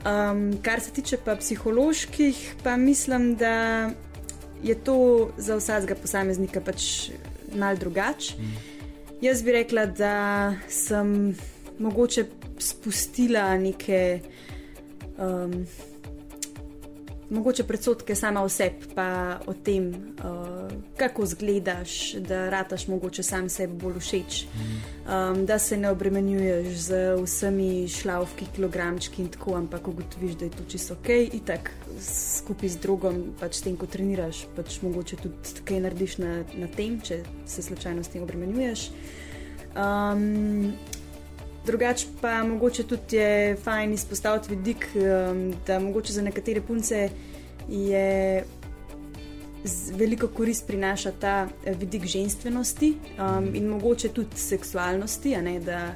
[0.06, 3.90] Um, kar se tiče pa psiholoških, pa mislim, da
[4.64, 7.10] je to za vsakega posameznika pač
[7.56, 8.38] mal drugače.
[8.40, 8.56] Mm.
[9.22, 10.16] Jaz bi rekla, da
[10.70, 11.36] sem
[11.80, 12.26] mogoče
[12.60, 14.20] spustila neke.
[15.18, 15.66] Um,
[17.30, 23.50] mogoče predsotke sama o sebi, pa o tem, uh, kako zgledaš, da rataš mogoče sam
[23.50, 29.88] sebi bolj všeč, um, da se ne obremenjuješ z vsemi šlavki, kilogramčki in tako, ampak
[29.88, 34.46] ugotoviš, da je to čisto ok, in tako skupaj z drugom, pač tem, ko treniraš,
[34.56, 38.90] pač mogoče tudi kaj narediš na, na tem, če se slučajno s tem obremenjuješ.
[39.76, 40.74] Um,
[41.66, 47.10] Drugače pa mogoče tudi je fajn izpostaviti vidik, um, da mogoče za nekatere punce
[47.70, 48.44] je
[49.94, 55.94] veliko korist prinaša ta eh, vidik ženskosti um, in mogoče tudi seksualnosti, ne, da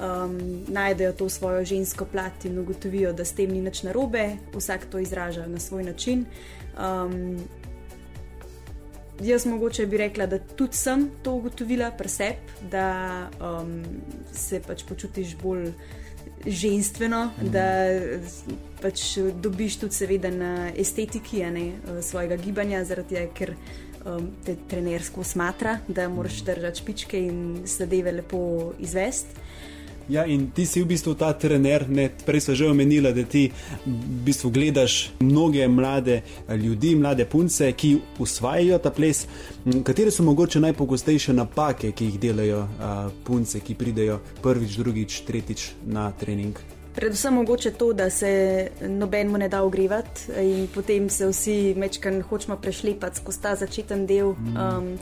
[0.00, 4.86] um, najdejo to svojo žensko plat in ugotovijo, da s tem ni nič narobe, vsak
[4.90, 6.24] to izraža na svoj način.
[6.78, 7.38] Um,
[9.22, 13.82] Jaz mogoče bi rekla, da tudi sem to ugotovila pri sebi, da um,
[14.32, 15.70] se pač počutiš bolj
[16.46, 17.50] ženstveno, mm.
[17.54, 17.66] da
[18.82, 19.04] pač
[19.42, 21.66] dobiš tudi, seveda, na estetiki ne,
[22.02, 28.12] svojega gibanja, zaradi tega, ker um, te trenersko smatra, da moraš držati špičke in zadeve
[28.18, 29.40] lepo izvesti.
[30.08, 33.48] Ja, in ti si v bistvu ta trener, ne, prej smo že omenili, da ti
[33.86, 39.26] v bistvu gledaš mnoge mlade ljudi, mlade punce, ki usvajajo ta ples.
[39.84, 45.68] Katere so mogoče najpogostejše napake, ki jih delajo a, punce, ki pridejo prvič, drugič, tretjič
[45.86, 46.60] na trening?
[46.94, 52.56] Predvsem mogoče to, da se nobenemu ne da ogrevati in potem se vsi mečkaj hočemo
[52.56, 54.34] prešlepati skozi ta začeten del.
[54.38, 54.56] Mm.
[54.56, 54.98] Um,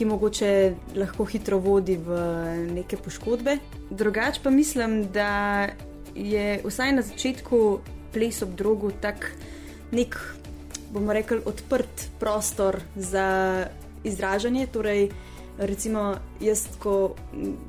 [0.00, 0.50] ki mogoče
[0.96, 2.16] lahko hitro vodi v
[2.72, 3.58] neke poškodbe.
[3.90, 5.68] Drugače pa mislim, da
[6.14, 7.58] je vsaj na začetku
[8.14, 9.28] ples ob drogu tak
[9.92, 10.16] nek,
[10.94, 13.66] bomo rekli, odprt prostor za
[14.04, 14.70] izražanje.
[14.72, 15.10] Torej,
[15.58, 17.12] recimo, jaz, ko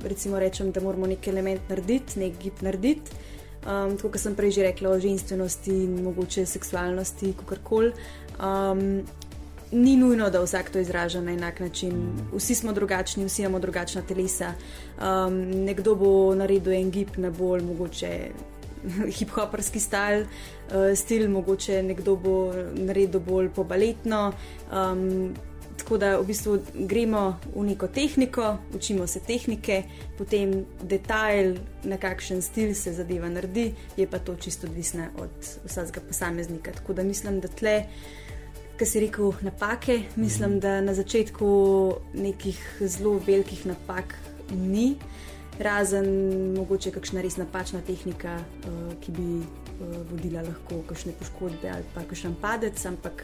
[0.00, 3.12] recimo rečem, da moramo nek element narediti, nek gib narediti.
[3.62, 7.92] Um, tako kot sem prej že rekla o ženskosti in mogoče seksualnosti, kako koli.
[8.40, 9.02] Um,
[9.72, 12.12] ni nujno, da vsak to izraža na enak način.
[12.32, 14.52] Vsi smo drugačni, vsi imamo drugačna telesa.
[14.98, 18.10] Um, nekdo bo naredil en gib na bolj mogoče
[19.16, 24.32] hip-hoperski stil, uh, stil, mogoče nekdo bo naredil bolj po baletno.
[24.72, 25.34] Um,
[25.76, 29.82] tako da v bistvu gremo v neko tehniko, učimo se tehnike,
[30.18, 35.30] potem detajl, na kakšen stil se zadeva naredi, je pa to čisto odvisno od
[35.64, 36.72] vsakega posameznika.
[36.72, 37.84] Tako da mislim, da tle
[38.82, 41.48] ki si rekel napake, mislim, da na začetku
[42.14, 44.14] nekih zelo velikih napak
[44.50, 44.96] ni,
[45.62, 46.08] razen
[46.56, 52.02] mogoče kakšna res napačna tehnika, uh, ki bi uh, vodila lahko kakšne poškodbe ali pa
[52.10, 53.22] kakšen padec, ampak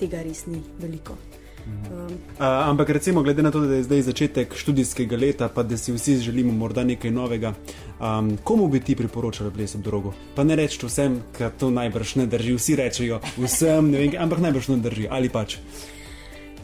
[0.00, 1.18] tega res ni veliko.
[1.66, 5.76] Um, uh, ampak recimo, glede na to, da je zdaj začetek študijskega leta, pa da
[5.76, 7.54] si vsi želimo morda nekaj novega,
[8.00, 10.12] um, komu bi ti priporočali ples ob drogu?
[10.34, 14.68] Pa ne reči vsem, ker to najbrž ne drži, vsi rečejo vsem, vem, ampak najbrž
[14.68, 15.58] ne drži ali pač.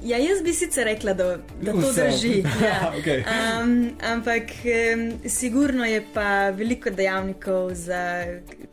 [0.04, 1.24] Ja, jaz bi sicer rekla, da,
[1.60, 2.06] da to Vse.
[2.08, 2.42] drži.
[2.64, 2.92] Ja.
[2.98, 3.24] okay.
[3.24, 8.24] um, ampak um, sigurno je pa veliko dejavnikov, za,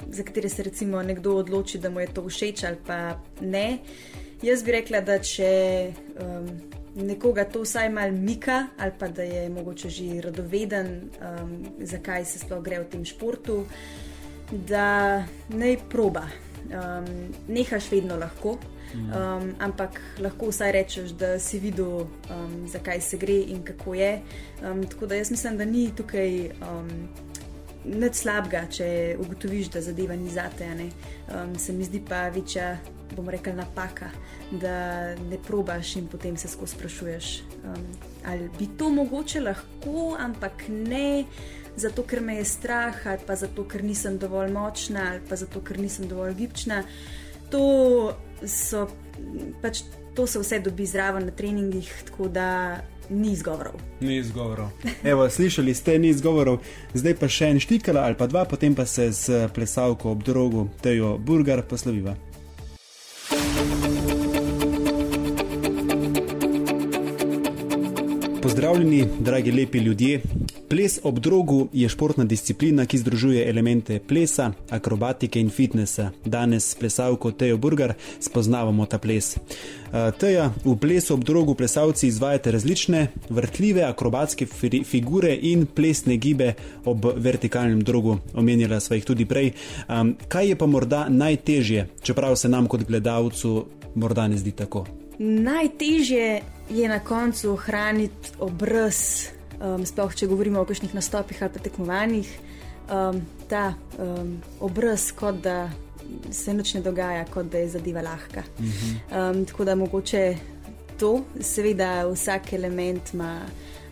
[0.10, 3.80] za katere se recimo nekdo odloči, da mu je to všeč ali pa ne.
[4.41, 5.47] Jaz bi rekla, da če
[6.21, 6.50] um,
[7.08, 12.39] nekoga to vsaj malo mika, ali pa da je mogoče že radoveden, um, zakaj se
[12.39, 13.63] sploh gre v tem športu,
[14.52, 16.28] da naj proba.
[16.67, 18.60] Um, nehaš vedno lahko,
[18.93, 24.12] um, ampak lahko vsaj rečeš, da si videl, um, zakaj se gre in kako je.
[24.62, 26.52] Um, tako da jaz mislim, da ni tukaj.
[26.62, 26.93] Um,
[27.88, 30.67] Nič slabega, če ugotoviš, da zadeva ni zate.
[31.32, 32.73] Um, se mi zdi pa večja
[33.15, 34.10] bomo rekli, napaka,
[34.52, 37.86] da ne probaš in potem se skozi sprašuješ, um,
[38.26, 41.26] ali bi to mogoče lahko, ampak ne.
[41.78, 45.62] Zato, ker me je strah, ali pa zato, ker nisem dovolj močna, ali pa zato,
[45.62, 46.82] ker nisem dovolj gibčna.
[47.54, 48.88] To, so,
[49.62, 49.84] pač,
[50.17, 52.48] to se vse dobi zraven na treningih, tako da
[53.10, 53.74] ni izgovorov.
[54.00, 54.70] Ni izgovorov.
[55.04, 56.60] Evo, slišali ste, ni izgovorov,
[56.93, 60.67] zdaj pa še en štikala ali pa dva, potem pa se z plesalko ob drogu
[60.82, 62.15] Tejo Burger posloviva.
[68.48, 70.22] Pozdravljeni, dragi lepi ljudje.
[70.70, 76.12] Ples ob drogu je športna disciplina, ki združuje elemente plesa, akrobatike in fitnesa.
[76.26, 79.36] Danes s plesalko Tejo Burger spoznavamo ta ples.
[80.20, 84.46] Teja, v plesu ob drogu plesalci izvajate različne vrtljive akrobatske
[84.86, 86.54] figure in plesne gibe
[86.86, 88.18] ob vertikalnem drogu.
[88.34, 89.52] Omenjala sva jih tudi prej.
[90.28, 94.88] Kaj je pa morda najtežje, čeprav se nam kot gledalcu morda ne zdi tako?
[95.20, 99.30] Najtežje je na koncu ohraniti obraz,
[99.62, 102.30] um, sploh če govorimo o kakšnih nastopih ali tekmovanjih.
[102.88, 105.69] Um, ta um, obraz, kot da
[106.32, 108.43] se nič ne dogaja, kot da je zadeva lahka.
[108.60, 110.23] Um, tako da mogoče
[110.99, 113.41] to, seveda, vsak element ima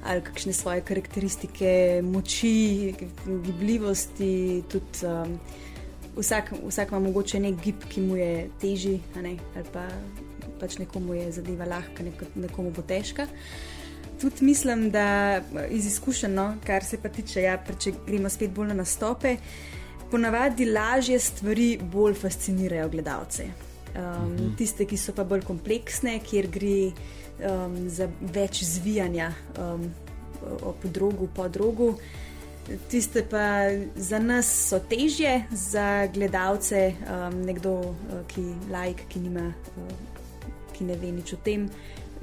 [0.06, 2.94] ali kakšne svoje karakteristike, moči,
[3.26, 4.64] gibljivosti.
[4.70, 5.40] Tudi, um,
[6.18, 9.40] vsak, vsak ima mogoče nek gib, ki mu je težji, ali
[9.74, 9.88] pa
[10.66, 12.04] pač nekomu je zadeva lahka,
[12.36, 13.30] nekomu bo težka.
[14.22, 18.72] Tudi mislim, da iz izkušenj, no, kar se pa tiče, ja, če gremo spet bolj
[18.72, 19.36] na nastope,
[20.12, 23.50] ponavadi lažje stvari bolj fascinirajo gledalce.
[23.96, 24.56] Um, mhm.
[24.58, 29.90] Tiste, ki so pa bolj kompleksne, kjer gre um, za več zvijanja um,
[30.64, 31.94] po drogu, po drogu.
[32.90, 39.52] Tiste pa za nas so težje, za gledalce, um, nekdo, uh, ki like, ki, nima,
[39.52, 40.15] uh,
[40.78, 41.70] ki ne ve nič o tem,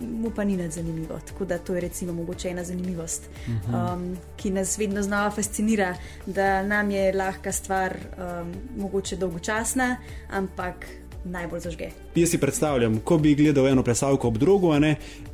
[0.02, 1.18] mu pa ni nad zanimivo.
[1.26, 3.74] Tako da to je recimo mogoče ena zanimivost, mhm.
[3.74, 5.94] um, ki nas vedno znova fascinira,
[6.26, 9.96] da nam je lahka stvar um, mogoče dolgočasna,
[10.30, 10.86] ampak
[11.24, 11.90] najbolj zažge.
[12.14, 14.74] Jaz si predstavljam, ko bi gledal eno plesalko ob drugo,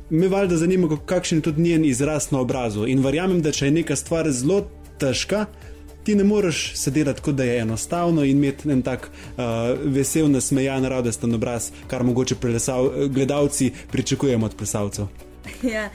[0.09, 2.87] me valjda zanima, kakšen je tudi njen izraz na obrazu.
[2.87, 4.63] In verjamem, da če je neka stvar zelo
[4.97, 5.45] težka.
[6.03, 9.43] Ti ne moreš sedeti tako, da je enostavno in imeti en tak uh,
[9.83, 15.07] vesel, nasmejan, radosten obraz, kar mogoče plesal, gledalci pričakujemo od plesalcev.
[15.73, 15.89] Ja,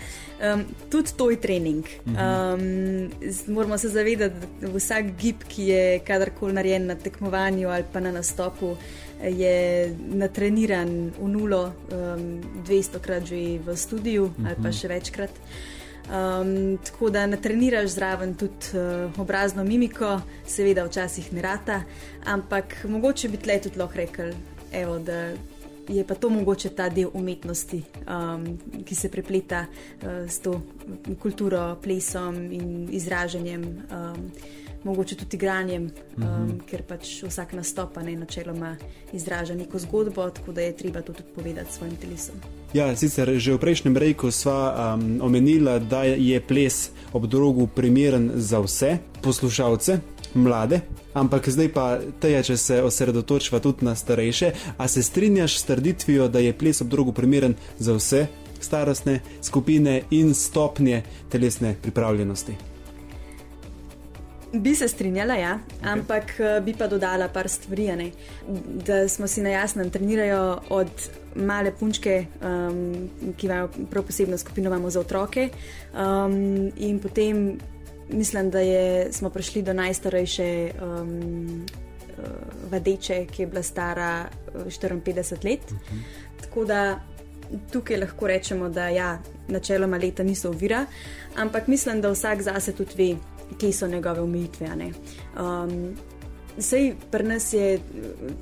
[0.55, 1.85] um, tudi to je trening.
[2.07, 3.11] Um,
[3.55, 8.13] moramo se zavedati, da vsak gib, ki je kadarkoli narejen na tekmovanju ali pa na
[8.13, 8.77] nastopu,
[9.23, 15.31] je natreniran v nulo, um, 200 krat že v studiu ali pa še večkrat.
[16.05, 21.83] Um, tako da natreniraš zraven tudi uh, obrazno mimiko, seveda včasih ne rata,
[22.25, 24.33] ampak mogoče bi tle tudi lahko rekel,
[24.73, 25.33] evo, da
[25.89, 28.45] je pa to mogoče ta del umetnosti, um,
[28.85, 30.61] ki se prepleta uh, s to
[31.23, 33.65] kulturo, plesom in izražanjem.
[33.91, 34.31] Um,
[34.85, 35.83] mogoče tudi igranjem,
[36.17, 36.61] um, mm -hmm.
[36.71, 38.77] ker pač vsak nastopa ne načeloma
[39.13, 42.64] izraža neko zgodbo, tako da je treba to tudi povedati svojim telesom.
[42.75, 48.35] Ja, sicer že v prejšnjem rejku sva um, omenila, da je ples ob drogu primeren
[48.35, 50.03] za vse poslušalce,
[50.35, 50.83] mlade.
[51.15, 56.27] Ampak zdaj pa teja, če se osredotočva tudi na starejše, a se strinjaš s trditvijo,
[56.27, 58.27] da je ples ob drogu primeren za vse
[58.59, 62.74] starostne skupine in stopnje telesne pripravljenosti?
[64.55, 65.59] Bi se strinjala, ja.
[65.59, 65.93] okay.
[65.93, 67.97] ampak eh, bi pa dodala par stvari.
[67.97, 68.11] Ne?
[68.87, 70.91] Da smo si na jasnem, trenirajo od
[71.35, 75.49] male punčke, um, ki imajo prav posebno skupino, imamo za otroke.
[75.93, 77.59] Um, in potem
[78.09, 81.67] mislim, da je, smo prišli do najstarejše um,
[82.71, 85.61] vadeče, ki je bila stara 54 uh, let.
[85.71, 85.99] Uh mhm.
[85.99, 86.41] -huh.
[86.41, 87.01] Tako da
[87.73, 90.87] tukaj lahko rečemo, da ja, načeloma leta niso ovira,
[91.37, 93.17] ampak mislim, da vsak zase tudi ve
[93.59, 94.93] kje so njegove omejitve.
[95.41, 95.95] Um,
[96.59, 97.81] Sej pri nas je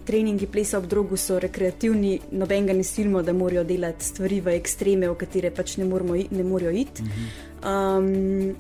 [0.05, 4.57] treningi plesa ob drogu, so rekreativni, noben ga ne silimo, da morajo delati stvari v
[4.59, 5.87] ekstreme, v katere pač ne,
[6.31, 7.07] ne morajo iti.
[7.65, 8.53] Um,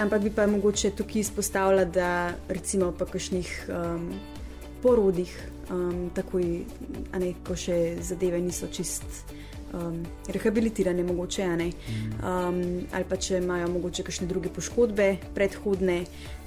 [0.00, 4.08] ampak bi pa mogoče tukaj izpostavila, da recimo po kakšnih um,
[4.82, 5.34] porodih,
[5.68, 6.64] um, takoj,
[7.20, 9.04] ne, ko še zadeve niso čist
[9.74, 11.70] um, rehabilitirane, mogoče ne.
[12.22, 12.60] Um,
[12.92, 16.00] ali pa če imajo mogoče kakšne druge poškodbe, predhodne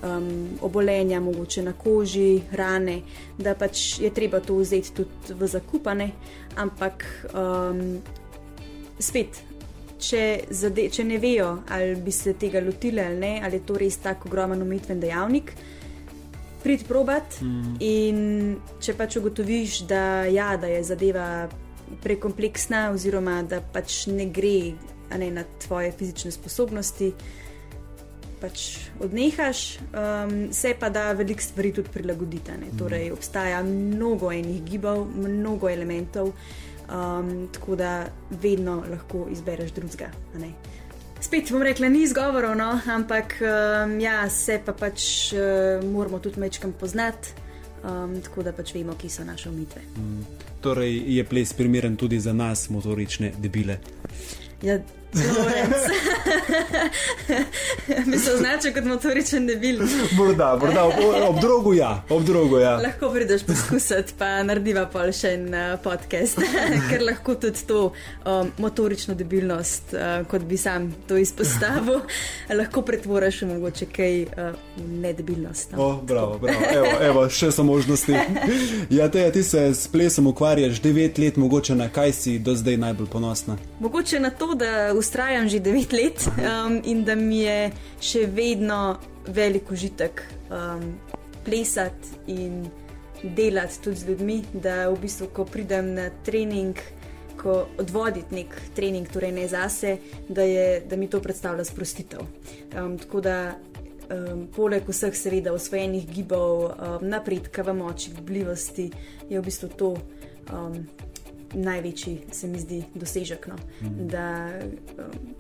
[0.03, 0.29] um,
[0.61, 3.01] obolenja, mogoče na koži, rane,
[3.37, 6.11] da pač je treba to vzeti tudi v zakupane.
[6.57, 7.99] Ampak um,
[8.99, 9.43] spet.
[9.97, 10.21] Če,
[10.53, 13.97] zade, če ne vejo, ali bi se tega lotili ali ne, ali je to res
[13.97, 15.55] tako ogromen umetven dejavnik,
[16.61, 17.39] prid probat.
[17.41, 17.79] Mm.
[17.81, 18.19] In
[18.83, 21.47] če pač ugotoviš, da, ja, da je zadeva
[22.03, 24.73] prekompleksna, oziroma da pač ne gre
[25.17, 27.11] ne, na tvoje fizične sposobnosti,
[28.41, 28.63] pač
[29.01, 32.51] odnehaš, um, se pa da veliko stvari tudi prilagoditi.
[32.51, 32.77] Mm.
[32.77, 36.33] Torej, obstaja mnogo enih gibov, mnogo elementov,
[36.89, 37.93] um, tako da
[38.29, 40.11] vedno lahko izbereš drugega.
[41.21, 46.39] Spet bom rekla, ni izgovorov, no, ampak um, ja, se pa pač uh, moramo tudi
[46.39, 47.33] mečkam poznati,
[47.81, 49.81] um, tako da pač vemo, kje so naše umitve.
[49.97, 53.77] Mm torej je ples primeren tudi za nas, motorične debile.
[54.63, 54.79] Ja,
[58.05, 59.79] Mi se označuje kot motoričen debil.
[60.17, 60.93] Morda, morda ob,
[61.29, 62.75] ob drogu ja, ob drogu ja.
[62.75, 66.41] Lahko prideš poskusiti, pa narediva pa še en uh, podcast,
[66.89, 72.01] ker lahko tudi to um, motorično debilnost, uh, kot bi sam to izpostavil,
[72.59, 75.71] lahko pretvoriš v mogoče kaj uh, nedebilnost.
[75.71, 75.83] No.
[75.85, 76.61] Oh, bravo, bravo.
[76.73, 78.13] Evo, evo, še so možnosti.
[78.89, 82.77] Ja, te, ti se s plesom ukvarjaš devet let, mogoče na kaj si do zdaj
[82.77, 83.57] najbolj ponosna?
[83.79, 87.71] Mogoče na to, da ustrajam že devet let um, in da mi je
[88.03, 88.97] še vedno
[89.31, 90.19] velik užitek
[90.51, 90.83] um,
[91.47, 92.67] plesati in
[93.23, 96.75] delati tudi z ljudmi, da v bistvu, ko pridem na trening,
[97.39, 99.95] ko odvoditi nek trening, torej ne zase,
[100.29, 102.27] da, je, da mi to predstavlja sprostitev.
[102.75, 103.37] Um, tako da,
[104.11, 108.91] um, poleg vseh, seveda, osvojenih gibov, um, napredka v moči, v bljivosti,
[109.29, 109.95] je v bistvu to.
[110.53, 110.83] Um,
[111.53, 113.55] Največji se mi zdi dosežek, no?
[113.81, 114.07] mm.
[114.11, 114.25] da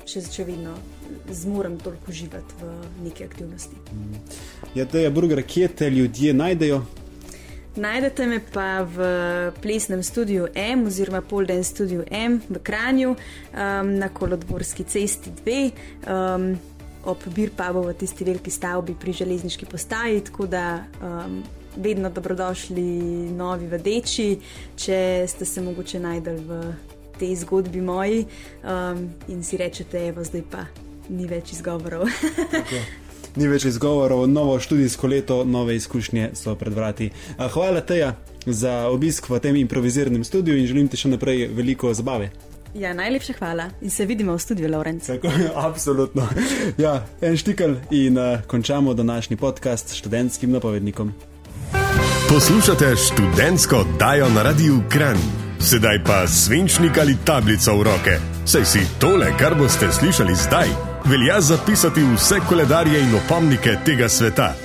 [0.07, 0.75] še, še vedno
[1.31, 2.71] zmorem toliko živeti v
[3.03, 3.75] neki aktivnosti.
[3.91, 4.21] Mm.
[4.75, 6.81] Ja, to je burger, kje te ljudje najdejo,
[7.77, 8.97] Najdete me pa v
[9.61, 15.71] plesnem studiu M oziroma Polden studiu M v Kranju um, na Kolodborski cesti 2.
[16.09, 16.57] Um,
[17.07, 21.37] Ob bir pa bo v tisti veliki stavbi pri železniški postaji, tako da um,
[21.77, 22.81] vedno dobrodošli
[23.37, 24.37] novi vedeči,
[24.75, 26.61] če ste se mogoče najdel v
[27.19, 30.65] tej zgodbi moji um, in si rečete, evo zdaj pa
[31.09, 32.07] ni več izgovorov.
[33.39, 37.09] ni več izgovorov, novo študijsko leto, nove izkušnje so pred vrati.
[37.37, 38.15] Hvala Teja
[38.45, 42.31] za obisk v tem improviziranem studiu in želim ti še naprej veliko zabave.
[42.77, 45.07] Ja, najlepša hvala in se vidimo v studiu, Lorenz.
[45.07, 45.31] Tako,
[45.69, 46.27] absolutno.
[46.77, 51.13] Ja, en štikl in uh, končamo današnji podcast s študentskim napovednikom.
[52.29, 55.17] Poslušate študentsko dajo na radiju Kran.
[55.59, 58.15] Sedaj pa svinčnik ali tablico v roke.
[58.45, 60.67] Saj si tole, kar boste slišali zdaj
[61.05, 64.55] velja zapisati vse koledarje in opomnike tega sveta.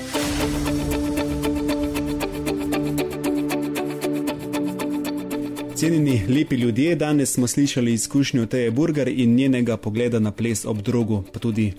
[5.76, 10.82] Cenjeni lepi ljudje, danes smo slišali izkušnjo Teje Burger in njenega pogleda na ples ob
[10.82, 11.72] drogu, pa tudi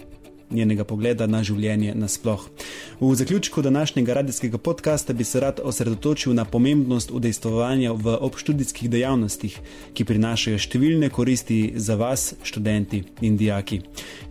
[0.53, 2.45] njenega pogleda na življenje nasploh.
[2.99, 9.57] V zaključku današnjega radijskega podcasta bi se rad osredotočil na pomembnost udejstvovanja v obštudijskih dejavnostih,
[9.93, 13.81] ki prinašajo številne koristi za vas, študenti in dijaki.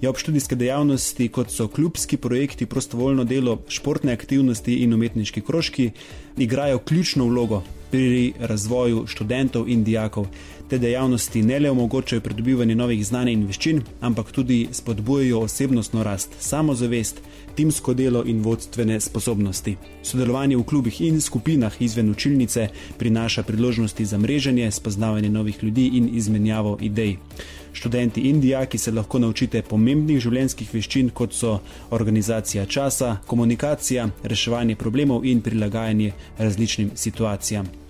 [0.00, 5.90] Je obštudijske dejavnosti, kot so klubski projekti, prostovoljno delo, športne aktivnosti in umetniški krožki,
[6.38, 7.62] igrajo ključno vlogo
[7.92, 10.26] pri razvoju študentov in dijakov.
[10.68, 16.32] Te dejavnosti ne le omogočajo pridobivanje novih znanj in veščin, ampak tudi spodbujajo osebnostno rast,
[16.40, 17.20] samozavest,
[17.54, 19.76] timsko delo in vodstvene sposobnosti.
[20.02, 22.68] Sodelovanje v klubih in skupinah izven učilnice
[22.98, 27.16] prinaša priložnosti za mreženje, spoznavanje novih ljudi in izmenjavo idej.
[27.72, 31.58] Študenti in dijaki se lahko naučite pomembnih življenjskih veščin, kot so
[31.90, 37.81] organizacija časa, komunikacija, reševanje problemov in prilagajanje različnim situacijam.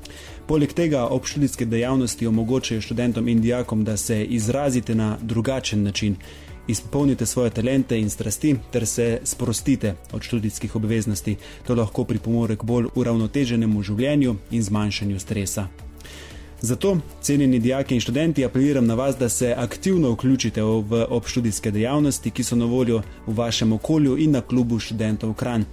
[0.52, 6.16] Poleg tega obštudijske dejavnosti omogočajo študentom in dijakom, da se izrazite na drugačen način,
[6.68, 11.36] izpolnite svoje talente in strasti ter se sprostite od študijskih obveznosti.
[11.66, 15.66] To lahko pripomore k bolj uravnoteženemu življenju in zmanjšanju stresa.
[16.60, 22.30] Zato, cenjeni dijaki in študenti, apeliram na vas, da se aktivno vključite v obštudijske dejavnosti,
[22.30, 25.64] ki so na voljo v vašem okolju in na klubu študentov Kran.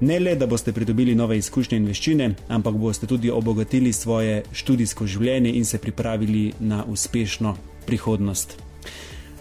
[0.00, 5.06] Ne le, da boste pridobili nove izkušnje in veščine, ampak boste tudi obogatili svoje študijsko
[5.06, 8.54] življenje in se pripravili na uspešno prihodnost.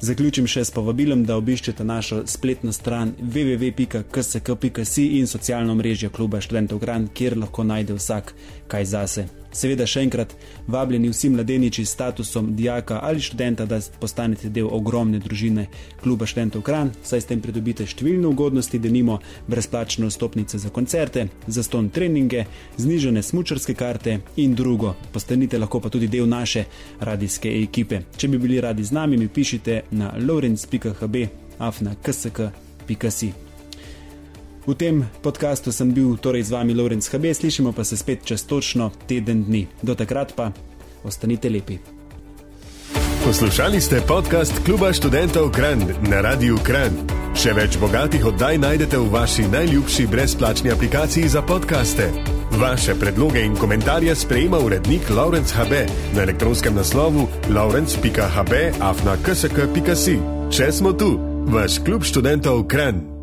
[0.01, 6.79] Zaključim še s povabilom, da obiščete našo spletno stran www.ksk.si in socialno mrežo kluba študentov
[6.79, 8.33] Gran, kjer lahko najde vsak
[8.67, 9.25] kaj zase.
[9.57, 10.35] Seveda še enkrat
[10.69, 15.65] vabljeni vsi mladeniči s statusom dijaka ali študenta, da postanete del ogromne družine
[16.03, 21.27] kluba študentov Kran, saj s tem pridobite številne ugodnosti, da nimo brezplačne vstopnice za koncerte,
[21.47, 22.45] zaston treninge,
[22.77, 24.93] znižene smučarske karte in drugo.
[25.13, 26.67] Postanite lahko pa tudi del naše
[27.01, 28.03] radijske ekipe.
[28.17, 31.27] Če bi bili radi z nami, mi pišite na lawrence.hb
[31.57, 33.46] afna.ksk.si.
[34.67, 38.43] V tem podkastu sem bil torej z vami Lorenz HB, slišimo pa se spet čez
[38.43, 39.67] točno teden dni.
[39.79, 40.51] Do takrat pa
[41.07, 41.79] ostanite lepi.
[43.23, 46.91] Poslušali ste podcast Kluba študentov Kran na Radiu Kran.
[47.31, 52.11] Še več bogatih oddaj najdete v vaši najljubši brezplačni aplikaciji za podkaste.
[52.59, 60.17] Vaše predloge in komentarje sprejema urednik Laurence HB na elektronskem naslovu laurence.hb afna ksk.si.
[60.51, 61.15] Če smo tu,
[61.51, 63.16] vaš klub študentov Kran.